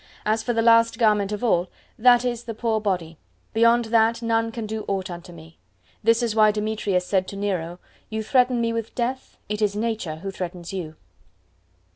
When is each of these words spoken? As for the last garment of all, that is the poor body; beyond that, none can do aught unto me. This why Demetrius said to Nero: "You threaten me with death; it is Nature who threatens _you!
As 0.25 0.41
for 0.41 0.51
the 0.51 0.63
last 0.63 0.97
garment 0.97 1.31
of 1.31 1.43
all, 1.43 1.69
that 1.99 2.25
is 2.25 2.45
the 2.45 2.55
poor 2.55 2.81
body; 2.81 3.19
beyond 3.53 3.85
that, 3.93 4.23
none 4.23 4.51
can 4.51 4.65
do 4.65 4.83
aught 4.87 5.11
unto 5.11 5.31
me. 5.31 5.59
This 6.01 6.33
why 6.33 6.49
Demetrius 6.49 7.05
said 7.05 7.27
to 7.27 7.35
Nero: 7.35 7.77
"You 8.09 8.23
threaten 8.23 8.59
me 8.59 8.73
with 8.73 8.95
death; 8.95 9.37
it 9.47 9.61
is 9.61 9.75
Nature 9.75 10.15
who 10.15 10.31
threatens 10.31 10.69
_you! 10.71 10.95